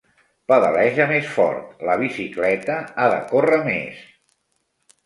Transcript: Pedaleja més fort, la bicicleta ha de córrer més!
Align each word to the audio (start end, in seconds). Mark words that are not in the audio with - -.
Pedaleja 0.51 1.07
més 1.11 1.27
fort, 1.33 1.69
la 1.91 1.99
bicicleta 2.01 2.79
ha 3.05 3.09
de 3.17 3.21
córrer 3.35 3.65
més! 3.71 4.03